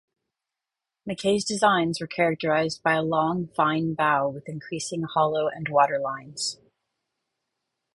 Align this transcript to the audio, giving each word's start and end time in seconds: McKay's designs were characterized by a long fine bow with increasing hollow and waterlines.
McKay's 1.07 1.45
designs 1.45 2.01
were 2.01 2.07
characterized 2.07 2.81
by 2.81 2.93
a 2.95 3.03
long 3.03 3.49
fine 3.55 3.93
bow 3.93 4.29
with 4.29 4.49
increasing 4.49 5.03
hollow 5.03 5.47
and 5.47 5.67
waterlines. 5.69 6.57